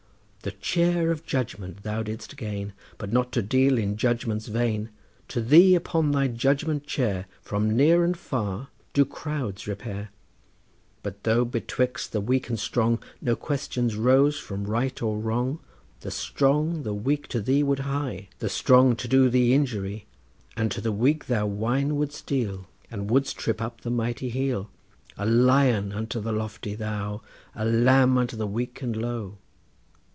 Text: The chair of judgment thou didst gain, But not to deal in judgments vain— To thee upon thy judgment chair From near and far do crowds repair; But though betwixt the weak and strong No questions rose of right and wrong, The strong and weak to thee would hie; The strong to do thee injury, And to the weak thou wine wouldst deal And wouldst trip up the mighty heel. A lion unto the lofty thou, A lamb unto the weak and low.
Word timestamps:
The 0.43 0.51
chair 0.53 1.11
of 1.11 1.23
judgment 1.23 1.83
thou 1.83 2.01
didst 2.01 2.35
gain, 2.35 2.73
But 2.97 3.13
not 3.13 3.31
to 3.33 3.43
deal 3.43 3.77
in 3.77 3.95
judgments 3.95 4.47
vain— 4.47 4.89
To 5.27 5.39
thee 5.39 5.75
upon 5.75 6.09
thy 6.11 6.29
judgment 6.29 6.87
chair 6.87 7.27
From 7.43 7.77
near 7.77 8.03
and 8.03 8.17
far 8.17 8.69
do 8.93 9.05
crowds 9.05 9.67
repair; 9.67 10.09
But 11.03 11.21
though 11.25 11.45
betwixt 11.45 12.11
the 12.11 12.21
weak 12.21 12.49
and 12.49 12.57
strong 12.59 13.03
No 13.21 13.35
questions 13.35 13.95
rose 13.95 14.41
of 14.49 14.67
right 14.67 14.99
and 14.99 15.23
wrong, 15.23 15.59
The 15.99 16.09
strong 16.09 16.87
and 16.87 17.05
weak 17.05 17.27
to 17.27 17.39
thee 17.39 17.61
would 17.61 17.79
hie; 17.81 18.27
The 18.39 18.49
strong 18.49 18.95
to 18.95 19.07
do 19.07 19.29
thee 19.29 19.53
injury, 19.53 20.07
And 20.57 20.71
to 20.71 20.81
the 20.81 20.91
weak 20.91 21.27
thou 21.27 21.45
wine 21.45 21.97
wouldst 21.97 22.25
deal 22.25 22.65
And 22.89 23.11
wouldst 23.11 23.37
trip 23.37 23.61
up 23.61 23.81
the 23.81 23.91
mighty 23.91 24.29
heel. 24.29 24.71
A 25.19 25.25
lion 25.27 25.91
unto 25.91 26.19
the 26.19 26.31
lofty 26.31 26.73
thou, 26.73 27.21
A 27.53 27.63
lamb 27.63 28.17
unto 28.17 28.35
the 28.35 28.47
weak 28.47 28.81
and 28.81 28.97
low. 28.99 29.37